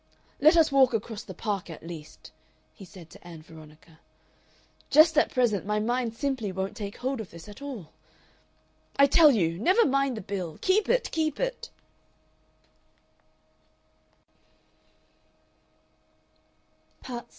"Let 0.39 0.57
us 0.57 0.71
walk 0.71 0.95
across 0.95 1.21
the 1.21 1.35
Park 1.35 1.69
at 1.69 1.85
least," 1.85 2.31
he 2.73 2.85
said 2.85 3.11
to 3.11 3.27
Ann 3.27 3.43
Veronica. 3.43 3.99
"Just 4.89 5.15
at 5.15 5.29
present 5.31 5.63
my 5.63 5.79
mind 5.79 6.15
simply 6.15 6.51
won't 6.51 6.75
take 6.75 6.97
hold 6.97 7.21
of 7.21 7.29
this 7.29 7.47
at 7.47 7.61
all.... 7.61 7.91
I 8.95 9.05
tell 9.05 9.29
you 9.29 9.59
never 9.59 9.85
mind 9.85 10.17
the 10.17 10.21
bill. 10.21 10.57
Keep 10.61 10.89
it! 10.89 11.11
Keep 11.11 11.39
it!" 11.39 11.69